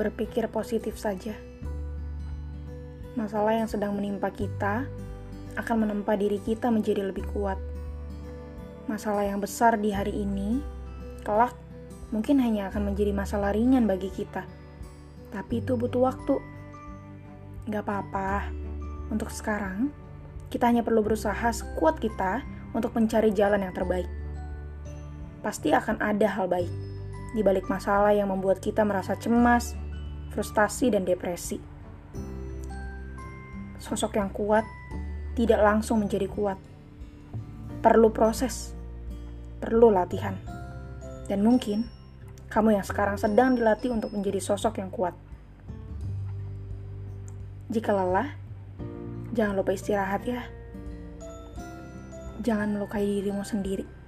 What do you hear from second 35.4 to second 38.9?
langsung menjadi kuat. Perlu proses,